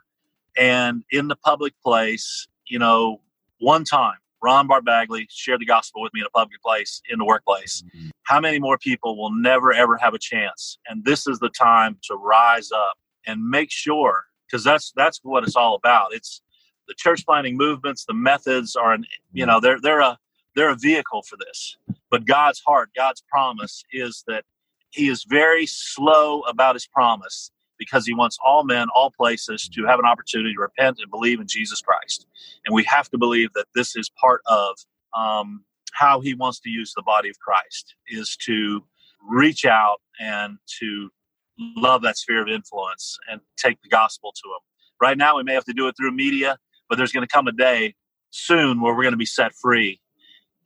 and 0.57 1.03
in 1.11 1.29
the 1.29 1.37
public 1.37 1.73
place, 1.81 2.47
you 2.67 2.77
know, 2.77 3.21
one 3.59 3.85
time 3.85 4.17
Ron 4.41 4.67
Barbagley 4.67 5.27
shared 5.29 5.61
the 5.61 5.65
gospel 5.65 6.01
with 6.01 6.13
me 6.13 6.21
in 6.21 6.25
a 6.25 6.29
public 6.29 6.61
place 6.61 7.01
in 7.09 7.19
the 7.19 7.25
workplace. 7.25 7.83
Mm-hmm. 7.87 8.09
How 8.23 8.39
many 8.39 8.59
more 8.59 8.77
people 8.77 9.17
will 9.17 9.31
never 9.31 9.73
ever 9.73 9.97
have 9.97 10.13
a 10.13 10.19
chance? 10.19 10.77
And 10.87 11.03
this 11.03 11.27
is 11.27 11.39
the 11.39 11.49
time 11.49 11.97
to 12.03 12.15
rise 12.15 12.71
up 12.71 12.97
and 13.25 13.43
make 13.43 13.71
sure 13.71 14.25
because 14.47 14.63
that's 14.63 14.91
that's 14.95 15.19
what 15.23 15.43
it's 15.43 15.55
all 15.55 15.75
about. 15.75 16.13
It's 16.13 16.41
the 16.87 16.93
church 16.95 17.25
planting 17.25 17.57
movements, 17.57 18.05
the 18.05 18.13
methods 18.13 18.75
are 18.75 18.93
an 18.93 19.05
you 19.33 19.45
know, 19.45 19.57
mm-hmm. 19.57 19.63
they're 19.63 19.81
they're 19.81 19.99
a 20.01 20.17
they're 20.55 20.71
a 20.71 20.75
vehicle 20.75 21.21
for 21.23 21.37
this. 21.37 21.77
But 22.09 22.25
God's 22.25 22.59
heart, 22.59 22.89
God's 22.95 23.23
promise 23.29 23.83
is 23.91 24.23
that 24.27 24.45
he 24.91 25.07
is 25.07 25.23
very 25.23 25.65
slow 25.65 26.41
about 26.41 26.75
his 26.75 26.87
promise 26.87 27.51
because 27.79 28.05
he 28.05 28.13
wants 28.13 28.37
all 28.45 28.63
men, 28.63 28.87
all 28.93 29.09
places 29.09 29.67
to 29.69 29.85
have 29.85 29.99
an 29.99 30.05
opportunity 30.05 30.53
to 30.53 30.61
repent 30.61 30.97
and 31.01 31.09
believe 31.09 31.39
in 31.39 31.47
Jesus 31.47 31.81
Christ. 31.81 32.27
And 32.65 32.75
we 32.75 32.83
have 32.83 33.09
to 33.09 33.17
believe 33.17 33.53
that 33.53 33.65
this 33.73 33.95
is 33.95 34.09
part 34.09 34.41
of 34.45 34.77
um, 35.17 35.63
how 35.93 36.19
he 36.19 36.33
wants 36.35 36.59
to 36.61 36.69
use 36.69 36.93
the 36.95 37.01
body 37.01 37.29
of 37.29 37.39
Christ 37.39 37.95
is 38.07 38.35
to 38.45 38.83
reach 39.27 39.65
out 39.65 40.01
and 40.19 40.57
to 40.79 41.09
love 41.57 42.01
that 42.03 42.17
sphere 42.17 42.41
of 42.41 42.47
influence 42.47 43.17
and 43.29 43.41
take 43.57 43.81
the 43.81 43.89
gospel 43.89 44.31
to 44.31 44.41
them. 44.43 44.59
Right 45.01 45.17
now, 45.17 45.37
we 45.37 45.43
may 45.43 45.53
have 45.53 45.65
to 45.65 45.73
do 45.73 45.87
it 45.87 45.95
through 45.97 46.11
media, 46.11 46.57
but 46.89 46.97
there's 46.97 47.11
going 47.11 47.25
to 47.25 47.31
come 47.31 47.47
a 47.47 47.51
day 47.51 47.95
soon 48.31 48.81
where 48.81 48.93
we're 48.93 49.03
going 49.03 49.13
to 49.13 49.17
be 49.17 49.25
set 49.25 49.53
free 49.53 49.99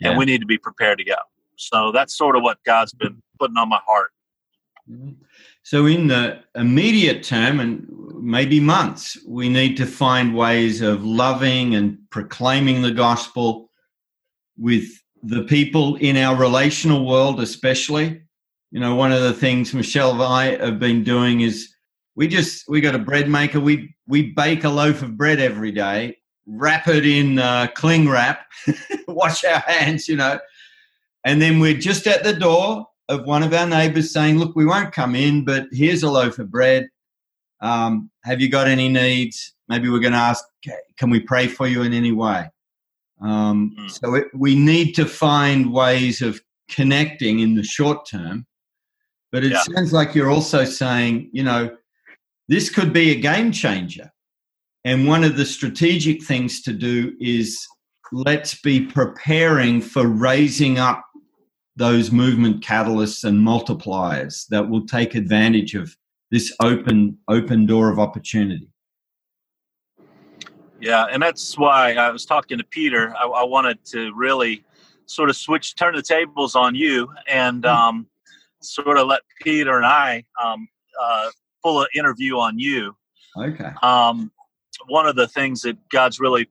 and 0.02 0.18
we 0.18 0.26
need 0.26 0.42
to 0.42 0.48
be 0.48 0.58
prepared 0.58 0.98
to 0.98 1.04
go. 1.04 1.16
So 1.56 1.92
that's 1.92 2.18
sort 2.18 2.36
of 2.36 2.44
what 2.44 2.58
God's 2.66 2.94
been 2.94 3.22
putting 3.40 3.58
on 3.58 3.70
my 3.70 3.80
heart. 3.86 4.12
So, 5.64 5.86
in 5.86 6.08
the 6.08 6.42
immediate 6.56 7.24
term 7.24 7.62
and 7.62 7.88
maybe 8.22 8.60
months, 8.60 9.18
we 9.26 9.48
need 9.48 9.78
to 9.78 9.86
find 9.86 10.36
ways 10.36 10.82
of 10.82 11.06
loving 11.06 11.74
and 11.74 11.98
proclaiming 12.10 12.82
the 12.82 12.92
gospel 12.92 13.70
with 14.58 14.86
the 15.24 15.44
people 15.44 15.96
in 15.96 16.18
our 16.18 16.36
relational 16.36 17.06
world, 17.06 17.40
especially. 17.40 18.22
You 18.72 18.82
know, 18.82 18.96
one 18.96 19.14
of 19.14 19.22
the 19.22 19.34
things 19.34 19.74
Michelle 19.74 20.12
and 20.12 20.22
I 20.22 20.58
have 20.58 20.80
been 20.80 21.02
doing 21.02 21.42
is 21.42 21.74
we 22.16 22.28
just 22.28 22.68
we 22.68 22.82
got 22.82 22.96
a 22.96 23.00
bread 23.00 23.30
maker. 23.30 23.62
We 23.62 23.96
we 24.06 24.34
bake 24.34 24.66
a 24.66 24.70
loaf 24.70 25.02
of 25.02 25.16
bread 25.16 25.40
every 25.40 25.72
day, 25.72 26.18
wrap 26.46 26.90
it 26.90 27.06
in 27.06 27.40
uh, 27.40 27.68
cling 27.74 28.10
wrap, 28.10 28.48
wash 29.08 29.46
our 29.46 29.60
hands, 29.60 30.10
you 30.10 30.18
know, 30.18 30.40
and 31.24 31.42
then 31.42 31.60
we're 31.60 31.78
just 31.78 32.06
at 32.06 32.26
the 32.26 32.34
door 32.34 32.88
of 33.10 33.26
one 33.26 33.44
of 33.44 33.54
our 33.54 33.68
neighbors 33.68 34.12
saying, 34.12 34.38
Look, 34.40 34.56
we 34.56 34.66
won't 34.66 34.92
come 34.94 35.16
in, 35.16 35.46
but 35.46 35.68
here's 35.72 36.04
a 36.04 36.10
loaf 36.10 36.40
of 36.40 36.50
bread. 36.52 36.88
Um, 37.62 38.10
have 38.24 38.42
you 38.42 38.50
got 38.50 38.68
any 38.68 38.90
needs? 38.90 39.54
Maybe 39.70 39.90
we're 39.90 40.00
going 40.00 40.14
to 40.14 40.20
ask, 40.20 40.44
Can 40.98 41.10
we 41.10 41.20
pray 41.20 41.48
for 41.48 41.68
you 41.68 41.82
in 41.84 41.94
any 41.94 42.12
way? 42.12 42.50
Um, 43.22 43.76
Mm. 43.80 43.90
So 43.92 44.16
it, 44.16 44.28
we 44.34 44.56
need 44.56 44.94
to 44.94 45.06
find 45.06 45.72
ways 45.72 46.22
of 46.22 46.42
connecting 46.70 47.40
in 47.40 47.56
the 47.56 47.64
short 47.64 48.08
term. 48.08 48.46
But 49.32 49.44
it 49.44 49.52
Yeah. 49.52 49.64
sounds 49.64 49.94
like 49.94 50.14
you're 50.14 50.30
also 50.30 50.66
saying, 50.66 51.30
you 51.34 51.44
know, 51.44 51.76
this 52.48 52.70
could 52.70 52.94
be 52.94 53.12
a 53.12 53.16
game 53.16 53.52
changer. 53.52 54.12
And 54.86 55.08
one 55.08 55.24
of 55.24 55.38
the 55.38 55.46
strategic 55.46 56.24
things 56.24 56.62
to 56.64 56.74
do 56.74 57.16
is 57.20 57.66
let's 58.12 58.60
be 58.62 58.82
preparing 58.86 59.82
for 59.82 60.06
raising 60.08 60.78
up 60.78 61.04
those 61.76 62.12
movement 62.12 62.64
catalysts 62.64 63.24
and 63.24 63.38
multipliers 63.38 64.48
that 64.50 64.70
will 64.70 64.86
take 64.86 65.16
advantage 65.16 65.76
of 65.76 65.96
this 66.32 66.56
open 66.62 67.18
open 67.28 67.66
door 67.66 67.90
of 67.90 68.00
opportunity. 68.00 68.68
Yeah, 70.80 71.06
and 71.06 71.22
that's 71.22 71.58
why 71.58 71.94
I 71.94 72.10
was 72.10 72.26
talking 72.26 72.58
to 72.58 72.64
Peter. 72.66 73.16
I, 73.18 73.26
I 73.26 73.44
wanted 73.44 73.84
to 73.86 74.14
really 74.16 74.64
sort 75.06 75.30
of 75.30 75.38
switch, 75.38 75.76
turn 75.76 75.96
the 75.96 76.02
tables 76.02 76.56
on 76.56 76.76
you, 76.76 77.10
and 77.28 77.66
um, 77.66 78.08
sort 78.62 78.98
of 78.98 79.08
let 79.08 79.22
Peter 79.42 79.78
and 79.78 79.86
I 79.86 80.26
um, 80.44 80.68
uh, 81.02 81.30
pull 81.64 81.82
an 81.82 81.88
interview 81.96 82.38
on 82.38 82.60
you. 82.60 82.96
Okay. 83.38 83.72
Um, 83.82 84.32
one 84.88 85.08
of 85.08 85.16
the 85.16 85.28
things 85.28 85.62
that 85.62 85.78
God's 85.90 86.20
really 86.20 86.50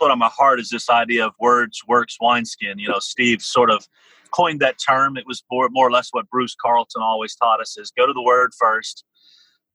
put 0.00 0.10
on 0.10 0.18
my 0.18 0.28
heart 0.28 0.58
is 0.58 0.70
this 0.70 0.88
idea 0.90 1.26
of 1.26 1.34
words, 1.38 1.82
works, 1.86 2.16
wineskin. 2.20 2.78
You 2.78 2.88
know, 2.88 2.98
Steve 2.98 3.42
sort 3.42 3.70
of 3.70 3.86
coined 4.32 4.60
that 4.60 4.76
term. 4.78 5.16
It 5.16 5.26
was 5.26 5.44
more, 5.52 5.68
more 5.70 5.86
or 5.86 5.92
less 5.92 6.08
what 6.12 6.28
Bruce 6.30 6.56
Carlton 6.60 7.02
always 7.02 7.36
taught 7.36 7.60
us: 7.60 7.76
is 7.78 7.92
go 7.96 8.06
to 8.06 8.12
the 8.12 8.22
Word 8.22 8.52
first. 8.58 9.04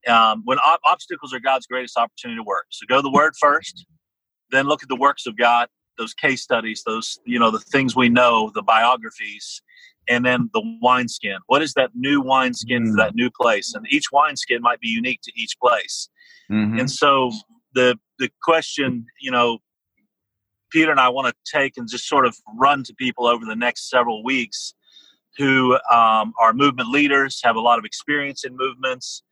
Um, 0.08 0.42
when 0.46 0.60
ob- 0.60 0.82
obstacles 0.86 1.34
are 1.34 1.40
God's 1.40 1.68
greatest 1.68 1.98
opportunity 1.98 2.40
to 2.40 2.44
work, 2.44 2.66
so 2.70 2.86
go 2.88 2.98
to 2.98 3.02
the 3.02 3.12
Word 3.12 3.34
first, 3.40 3.86
then 4.52 4.66
look 4.68 4.84
at 4.84 4.90
the 4.90 4.96
works 4.96 5.26
of 5.26 5.38
God, 5.38 5.68
those 5.98 6.14
case 6.14 6.42
studies, 6.42 6.84
those 6.86 7.20
you 7.26 7.40
know 7.40 7.52
the 7.52 7.60
things 7.60 7.96
we 7.96 8.10
know, 8.10 8.52
the 8.54 8.64
biographies, 8.64 9.62
and 10.10 10.26
then 10.26 10.50
the 10.54 10.64
wineskin. 10.82 11.38
What 11.48 11.62
is 11.62 11.74
that 11.76 11.92
new 11.96 12.22
wineskin 12.22 12.92
for 12.92 12.98
that 12.98 13.16
new 13.16 13.30
place? 13.30 13.74
And 13.76 13.86
each 13.92 14.12
wineskin 14.12 14.62
might 14.62 14.80
be 14.80 14.90
unique 14.90 15.22
to 15.24 15.32
each 15.36 15.58
place. 15.62 16.10
Mhm. 16.52 16.80
And 16.80 16.92
so 16.92 17.32
the 17.74 18.00
the 18.20 18.30
question, 18.44 19.06
you 19.22 19.32
know, 19.32 19.60
Peter 20.76 20.92
and 20.92 21.00
I 21.00 21.08
want 21.08 21.26
to 21.34 21.34
take 21.50 21.78
and 21.78 21.90
just 21.90 22.06
sort 22.06 22.26
of 22.26 22.36
run 22.58 22.84
to 22.84 22.94
people 22.94 23.28
over 23.28 23.46
the 23.46 23.56
next 23.56 23.90
several 23.90 24.26
weeks 24.26 24.74
who 25.38 25.76
um, 25.90 26.34
are 26.38 26.52
movement 26.52 26.90
leaders, 26.90 27.40
have 27.46 27.56
a 27.56 27.62
lot 27.62 27.80
of 27.80 27.86
experience 27.86 28.44
in 28.44 28.58
movements, 28.58 29.24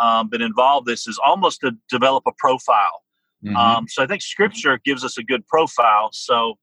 um, 0.00 0.28
been 0.28 0.40
involved. 0.40 0.86
This 0.86 1.08
is 1.08 1.18
almost 1.24 1.62
to 1.62 1.72
develop 1.90 2.22
a 2.28 2.32
profile. 2.38 3.02
Mhm. 3.44 3.56
Um, 3.56 3.88
so 3.88 4.04
I 4.04 4.06
think 4.06 4.22
Scripture 4.22 4.78
gives 4.84 5.04
us 5.04 5.18
a 5.18 5.24
good 5.24 5.44
profile. 5.48 6.10
So, 6.12 6.58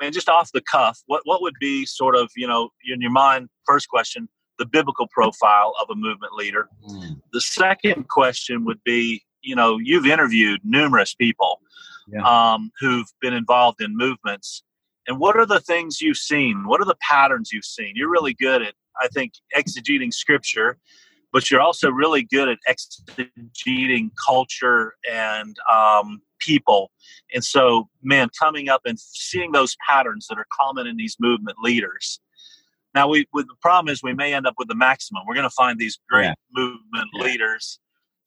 man, 0.00 0.12
just 0.12 0.28
off 0.28 0.52
the 0.52 0.60
cuff, 0.60 1.00
what 1.06 1.22
what 1.24 1.42
would 1.42 1.56
be 1.58 1.84
sort 1.84 2.14
of 2.14 2.30
you 2.36 2.46
know 2.46 2.70
in 2.84 3.00
your 3.00 3.10
mind? 3.10 3.48
First 3.66 3.88
question: 3.88 4.28
the 4.60 4.66
biblical 4.66 5.08
profile 5.08 5.74
of 5.80 5.90
a 5.90 5.96
movement 5.96 6.34
leader. 6.34 6.68
Mm. 6.88 7.20
The 7.32 7.40
second 7.40 8.08
question 8.08 8.64
would 8.64 8.82
be, 8.84 9.24
you 9.42 9.56
know, 9.56 9.78
you've 9.78 10.06
interviewed 10.06 10.60
numerous 10.62 11.14
people 11.14 11.60
Yeah. 12.08 12.22
um, 12.54 12.70
who've 12.80 13.06
been 13.20 13.34
involved 13.34 13.80
in 13.82 13.96
movements. 13.96 14.62
And 15.08 15.18
what 15.18 15.36
are 15.36 15.46
the 15.46 15.60
things 15.60 16.00
you've 16.00 16.16
seen? 16.16 16.66
What 16.66 16.80
are 16.80 16.84
the 16.84 16.96
patterns 17.00 17.50
you've 17.52 17.64
seen? 17.64 17.92
You're 17.96 18.10
really 18.10 18.34
good 18.34 18.62
at, 18.62 18.74
I 19.00 19.08
think, 19.08 19.32
exegeting 19.56 20.12
scripture, 20.12 20.78
but 21.32 21.50
you're 21.50 21.60
also 21.60 21.90
really 21.90 22.22
good 22.22 22.48
at 22.48 22.58
exegeting 22.68 24.10
culture 24.24 24.94
and 25.10 25.56
um, 25.72 26.22
people. 26.38 26.90
And 27.34 27.42
so, 27.44 27.88
man, 28.02 28.28
coming 28.38 28.68
up 28.68 28.82
and 28.84 28.98
seeing 28.98 29.52
those 29.52 29.76
patterns 29.88 30.26
that 30.28 30.38
are 30.38 30.46
common 30.52 30.86
in 30.86 30.96
these 30.96 31.16
movement 31.18 31.58
leaders. 31.62 32.20
Now, 32.94 33.08
we 33.08 33.26
with 33.32 33.48
the 33.48 33.54
problem 33.62 33.90
is 33.90 34.02
we 34.02 34.12
may 34.14 34.34
end 34.34 34.46
up 34.46 34.54
with 34.58 34.68
the 34.68 34.74
maximum. 34.74 35.22
We're 35.26 35.34
going 35.34 35.48
to 35.48 35.50
find 35.50 35.78
these 35.78 35.98
great 36.10 36.24
Yeah. 36.24 36.34
movement 36.52 37.08
Yeah. 37.14 37.24
leaders, 37.24 37.78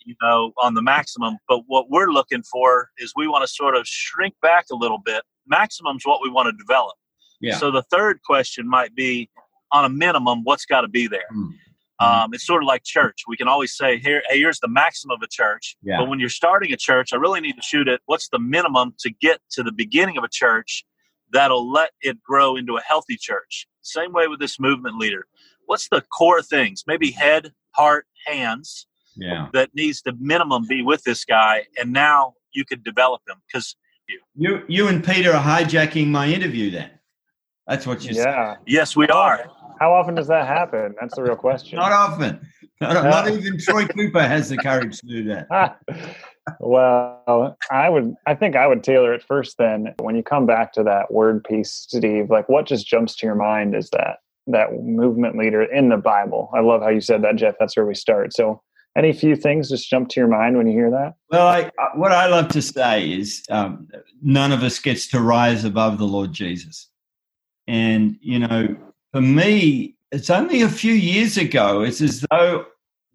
you 0.06 0.16
know, 0.22 0.54
on 0.58 0.74
the 0.74 0.82
maximum. 0.82 1.38
But 1.50 1.62
what 1.68 1.90
we're 1.90 2.12
looking 2.12 2.44
for 2.44 2.90
is 2.98 3.14
we 3.16 3.28
want 3.28 3.44
to 3.44 3.48
sort 3.48 3.76
of 3.76 3.88
shrink 3.88 4.36
back 4.42 4.68
a 4.72 4.76
little 4.76 5.00
bit. 5.00 5.24
Maximum's 5.48 6.06
what 6.06 6.22
we 6.22 6.30
want 6.30 6.48
to 6.48 6.64
develop. 6.64 6.96
Yeah. 7.42 7.58
So 7.58 7.72
the 7.72 7.84
third 7.84 8.22
question 8.24 8.68
might 8.68 8.96
be, 8.96 9.30
on 9.72 9.84
a 9.84 9.90
minimum, 9.90 10.44
what's 10.44 10.66
got 10.66 10.82
to 10.82 10.88
be 10.88 11.08
there? 11.08 11.26
Mm. 11.36 11.50
Um, 12.00 12.34
it's 12.34 12.46
sort 12.46 12.62
of 12.62 12.68
like 12.68 12.84
church. 12.84 13.24
We 13.28 13.38
can 13.38 13.48
always 13.48 13.76
say, 13.76 13.98
here, 13.98 14.22
hey, 14.30 14.40
here's 14.40 14.60
the 14.60 14.68
maximum 14.68 15.16
of 15.16 15.22
a 15.24 15.28
church. 15.28 15.78
Yeah. 15.82 15.98
But 16.00 16.10
when 16.10 16.20
you're 16.20 16.30
starting 16.30 16.72
a 16.74 16.78
church, 16.78 17.14
I 17.14 17.18
really 17.18 17.42
need 17.42 17.56
to 17.56 17.62
shoot 17.62 17.88
it. 17.88 18.02
What's 18.06 18.30
the 18.30 18.40
minimum 18.40 18.96
to 19.00 19.10
get 19.10 19.40
to 19.52 19.64
the 19.64 19.72
beginning 19.72 20.18
of 20.18 20.24
a 20.24 20.30
church 20.30 20.86
that'll 21.32 21.72
let 21.72 21.92
it 22.02 22.22
grow 22.22 22.56
into 22.56 22.78
a 22.78 22.82
healthy 22.82 23.18
church? 23.18 23.68
Same 23.82 24.12
way 24.14 24.28
with 24.28 24.40
this 24.40 24.60
movement 24.60 24.98
leader. 24.98 25.26
What's 25.68 25.88
the 25.90 26.02
core 26.02 26.42
things? 26.42 26.84
Maybe 26.86 27.12
head, 27.12 27.54
heart, 27.72 28.08
hands 28.28 28.88
Yeah. 29.18 29.48
that 29.54 29.70
needs 29.74 30.02
to 30.04 30.14
minimum 30.20 30.66
be 30.68 30.82
with 30.82 31.04
this 31.04 31.26
guy, 31.26 31.66
and 31.80 31.94
now 31.94 32.34
you 32.54 32.66
could 32.66 32.84
develop 32.84 33.22
him 33.28 33.38
because 33.48 33.76
You 34.36 34.64
you 34.68 34.88
and 34.88 35.04
Peter 35.04 35.34
are 35.34 35.44
hijacking 35.44 36.08
my 36.08 36.28
interview 36.28 36.72
then. 36.72 36.92
That's 37.68 37.88
what 37.88 38.06
you 38.06 38.14
said. 38.14 38.26
Yeah. 38.26 38.56
yes, 38.68 38.96
we 38.96 39.08
are. 39.08 39.50
How 39.80 39.94
often 39.94 40.16
does 40.16 40.28
that 40.28 40.48
happen? 40.48 40.96
That's 41.00 41.16
the 41.16 41.24
real 41.24 41.36
question. 41.36 41.78
Not 41.78 41.92
often. 41.92 42.40
Not, 42.82 43.04
not 43.04 43.30
even 43.30 43.58
Troy 43.58 43.86
Cooper 43.88 44.22
has 44.22 44.50
the 44.50 44.58
courage 44.58 45.00
to 45.00 45.08
do 45.08 45.24
that. 45.24 45.80
well, 46.60 47.58
I 47.72 47.90
would. 47.90 48.14
I 48.28 48.36
think 48.36 48.56
I 48.56 48.68
would 48.68 48.84
tailor 48.84 49.14
it 49.14 49.24
first. 49.24 49.58
Then, 49.58 49.94
when 50.00 50.16
you 50.16 50.24
come 50.24 50.46
back 50.46 50.74
to 50.74 50.84
that 50.84 51.12
word 51.12 51.44
piece, 51.44 51.72
Steve, 51.72 52.30
like 52.30 52.50
what 52.50 52.66
just 52.66 52.86
jumps 52.86 53.16
to 53.18 53.26
your 53.26 53.36
mind 53.36 53.76
is 53.76 53.90
that 53.92 54.18
that 54.48 54.74
movement 54.74 55.38
leader 55.38 55.64
in 55.64 55.90
the 55.90 55.98
Bible? 55.98 56.52
I 56.54 56.60
love 56.60 56.82
how 56.82 56.90
you 56.90 57.02
said 57.02 57.24
that, 57.24 57.38
Jeff. 57.38 57.56
That's 57.60 57.76
where 57.76 57.86
we 57.86 57.96
start. 57.96 58.34
So, 58.34 58.62
any 58.98 59.12
few 59.14 59.36
things 59.36 59.70
just 59.70 59.90
jump 59.90 60.10
to 60.10 60.20
your 60.20 60.30
mind 60.30 60.58
when 60.58 60.68
you 60.68 60.74
hear 60.74 60.92
that? 60.92 61.16
Well, 61.30 61.48
I, 61.48 61.70
what 61.96 62.12
I 62.12 62.28
love 62.28 62.48
to 62.50 62.62
say 62.62 63.12
is 63.12 63.44
um, 63.50 63.88
none 64.22 64.52
of 64.52 64.64
us 64.64 64.80
gets 64.80 65.08
to 65.10 65.20
rise 65.20 65.66
above 65.66 65.98
the 65.98 66.06
Lord 66.06 66.32
Jesus. 66.32 66.90
And, 67.68 68.18
you 68.22 68.40
know, 68.40 68.76
for 69.12 69.22
me, 69.22 69.96
it's 70.12 70.30
only 70.30 70.62
a 70.62 70.70
few 70.70 70.94
years 70.94 71.38
ago. 71.38 71.82
It's 71.82 72.02
as 72.02 72.26
though 72.32 72.66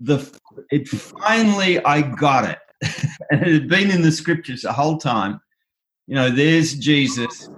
the 0.00 0.26
it 0.70 0.88
finally 0.88 1.82
I 1.84 2.02
got 2.02 2.48
it. 2.48 2.58
and 3.30 3.42
it 3.42 3.52
had 3.52 3.68
been 3.68 3.90
in 3.90 4.02
the 4.02 4.12
scriptures 4.12 4.62
the 4.62 4.72
whole 4.72 4.98
time. 4.98 5.40
You 6.06 6.14
know, 6.14 6.30
there's 6.30 6.74
Jesus 6.74 7.48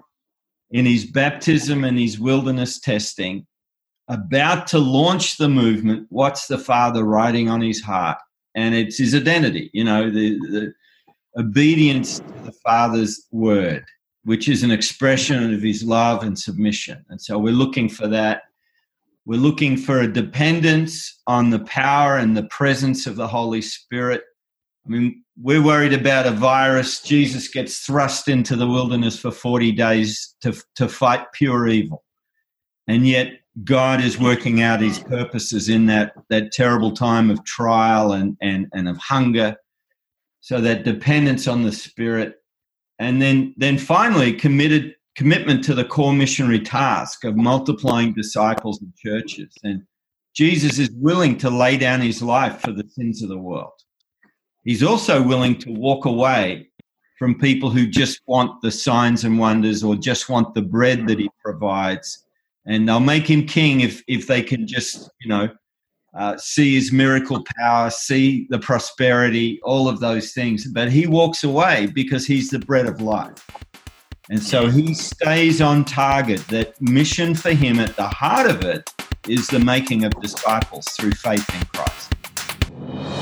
in 0.71 0.85
his 0.85 1.05
baptism 1.05 1.85
and 1.85 1.99
his 1.99 2.19
wilderness 2.19 2.81
testing, 2.81 3.47
about 4.13 4.67
to 4.69 4.79
launch 4.79 5.39
the 5.39 5.49
movement. 5.49 6.07
What's 6.11 6.47
the 6.47 6.59
Father 6.59 7.05
writing 7.05 7.49
on 7.49 7.61
his 7.61 7.81
heart? 7.81 8.19
And 8.55 8.75
it's 8.75 8.99
his 8.99 9.15
identity, 9.15 9.71
you 9.73 9.85
know, 9.85 10.11
the, 10.11 10.39
the 10.39 10.75
obedience 11.39 12.19
to 12.19 12.45
the 12.45 12.53
Father's 12.53 13.27
word, 13.33 13.85
which 14.25 14.49
is 14.49 14.63
an 14.63 14.71
expression 14.71 15.55
of 15.55 15.63
his 15.63 15.83
love 15.83 16.23
and 16.23 16.39
submission. 16.39 17.05
And 17.09 17.21
so 17.21 17.39
we're 17.39 17.55
looking 17.55 17.89
for 17.89 18.07
that. 18.09 18.43
We're 19.25 19.41
looking 19.41 19.77
for 19.77 20.01
a 20.01 20.13
dependence 20.13 21.21
on 21.27 21.49
the 21.49 21.61
power 21.61 22.19
and 22.19 22.37
the 22.37 22.45
presence 22.45 23.07
of 23.07 23.17
the 23.17 23.29
Holy 23.29 23.63
Spirit. 23.63 24.23
I 24.85 24.91
mean, 24.91 25.23
we're 25.41 25.65
worried 25.65 25.95
about 25.95 26.27
a 26.27 26.33
virus. 26.33 27.01
Jesus 27.01 27.49
gets 27.49 27.79
thrust 27.79 28.29
into 28.29 28.57
the 28.57 28.67
wilderness 28.67 29.19
for 29.19 29.31
40 29.31 29.73
days 29.73 30.35
to, 30.43 30.55
to 30.75 30.89
fight 30.89 31.33
pure 31.33 31.69
evil. 31.69 32.05
And 32.89 33.07
yet, 33.07 33.42
God 33.65 34.01
is 34.01 34.19
working 34.19 34.63
out 34.63 34.81
his 34.81 34.99
purposes 34.99 35.69
in 35.69 35.87
that, 35.87 36.13
that 36.31 36.53
terrible 36.53 36.93
time 36.93 37.31
of 37.31 37.45
trial 37.45 38.13
and, 38.13 38.37
and, 38.41 38.67
and 38.73 38.89
of 38.89 38.97
hunger. 38.97 39.57
So 40.41 40.61
that 40.61 40.85
dependence 40.85 41.47
on 41.47 41.63
the 41.63 41.73
Spirit. 41.73 42.37
And 42.99 43.21
then, 43.21 43.55
then 43.57 43.79
finally, 43.79 44.33
committed 44.33 44.95
commitment 45.15 45.63
to 45.65 45.75
the 45.75 45.85
core 45.85 46.13
missionary 46.13 46.61
task 46.61 47.25
of 47.25 47.37
multiplying 47.37 48.15
disciples 48.15 48.81
and 48.81 48.95
churches. 48.97 49.53
And 49.63 49.83
Jesus 50.35 50.79
is 50.79 50.91
willing 50.97 51.37
to 51.39 51.51
lay 51.51 51.77
down 51.77 52.01
his 52.01 52.23
life 52.23 52.61
for 52.61 52.73
the 52.73 52.89
sins 52.89 53.23
of 53.23 53.29
the 53.29 53.39
world. 53.39 53.73
He's 54.65 54.83
also 54.83 55.23
willing 55.23 55.59
to 55.59 55.73
walk 55.73 56.07
away 56.07 56.69
from 57.19 57.39
people 57.39 57.71
who 57.71 57.87
just 57.87 58.21
want 58.27 58.63
the 58.63 58.71
signs 58.71 59.25
and 59.25 59.39
wonders 59.39 59.85
or 59.85 59.97
just 59.97 60.29
want 60.29 60.55
the 60.55 60.63
bread 60.63 61.07
that 61.09 61.19
he 61.19 61.31
provides. 61.45 62.25
And 62.67 62.89
they'll 62.89 63.01
make 63.01 63.29
him 63.29 63.47
king 63.47 63.81
if, 63.81 64.03
if 64.07 64.27
they 64.27 64.43
can 64.43 64.67
just, 64.67 65.11
you 65.21 65.29
know, 65.29 65.49
uh, 66.15 66.37
see 66.37 66.75
his 66.75 66.93
miracle 66.93 67.43
power, 67.59 67.91
see 67.91 68.47
the 68.51 68.59
prosperity, 68.59 69.61
all 69.63 69.89
of 69.89 70.01
those 70.01 70.33
things. 70.33 70.67
But 70.67 70.91
he 70.91 71.07
walks 71.07 71.43
away 71.43 71.87
because 71.87 72.27
he's 72.27 72.51
the 72.51 72.59
bread 72.59 72.87
of 72.87 73.01
life. 73.01 73.45
And 74.31 74.43
so 74.43 74.69
he 74.69 74.95
stays 74.95 75.61
on 75.61 75.85
target. 75.85 76.47
That 76.49 76.81
mission 76.81 77.35
for 77.35 77.53
him 77.53 77.81
at 77.81 77.97
the 77.97 78.09
heart 78.09 78.49
of 78.49 78.63
it 78.63 78.89
is 79.29 79.47
the 79.49 79.59
making 79.59 80.05
of 80.05 80.13
disciples 80.21 80.87
through 80.89 81.13
faith 81.13 81.49
in 81.55 81.67
Christ. 81.67 83.22